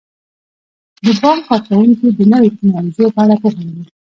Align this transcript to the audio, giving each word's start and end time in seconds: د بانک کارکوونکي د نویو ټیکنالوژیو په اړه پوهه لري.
د 1.05 1.07
بانک 1.21 1.41
کارکوونکي 1.49 2.07
د 2.17 2.19
نویو 2.31 2.51
ټیکنالوژیو 2.57 3.13
په 3.15 3.19
اړه 3.23 3.35
پوهه 3.41 3.61
لري. 3.67 3.83